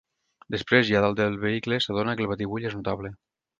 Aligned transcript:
Després, 0.55 0.87
ja 0.91 1.03
dalt 1.05 1.19
del 1.19 1.37
vehicle, 1.45 1.81
s'adona 1.87 2.17
que 2.19 2.27
el 2.27 2.33
batibull 2.35 2.69
és 2.73 2.77
notable. 2.83 3.17